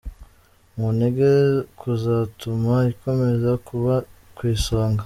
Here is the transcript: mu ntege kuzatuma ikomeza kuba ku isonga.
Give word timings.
mu 0.75 0.87
ntege 0.95 1.29
kuzatuma 1.79 2.75
ikomeza 2.93 3.51
kuba 3.67 3.93
ku 4.35 4.41
isonga. 4.55 4.99